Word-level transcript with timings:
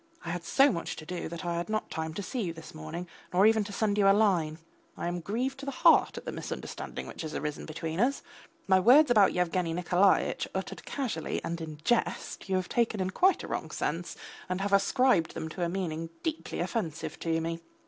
I 0.25 0.31
had 0.31 0.43
so 0.43 0.71
much 0.71 0.95
to 0.95 1.05
do 1.05 1.29
that 1.29 1.45
I 1.45 1.57
had 1.57 1.69
not 1.69 1.91
time 1.91 2.15
to 2.15 2.23
see 2.23 2.41
you 2.41 2.53
this 2.53 2.73
morning, 2.73 3.07
nor 3.31 3.45
even 3.45 3.63
to 3.65 3.71
send 3.71 3.99
you 3.99 4.09
a 4.09 4.13
line. 4.17 4.57
I 4.97 5.05
am 5.07 5.19
grieved 5.19 5.59
to 5.59 5.65
the 5.67 5.71
heart 5.71 6.17
at 6.17 6.25
the 6.25 6.31
misunderstanding 6.31 7.05
which 7.05 7.21
has 7.21 7.35
arisen 7.35 7.67
between 7.67 7.99
us. 7.99 8.23
My 8.65 8.79
words 8.79 9.11
about 9.11 9.31
Yevgeny 9.33 9.73
Nikolaitch 9.73 10.47
uttered 10.55 10.85
casually 10.85 11.39
and 11.43 11.61
in 11.61 11.77
jest 11.83 12.49
you 12.49 12.55
have 12.55 12.67
taken 12.67 12.99
in 12.99 13.11
quite 13.11 13.43
a 13.43 13.47
wrong 13.47 13.69
sense, 13.69 14.15
and 14.49 14.59
have 14.61 14.73
ascribed 14.73 15.35
to 15.35 15.39
them 15.39 15.51
a 15.57 15.69
meaning 15.69 16.09
deeply 16.23 16.61
offensive 16.61 17.19
to 17.19 17.39
me. 17.39 17.59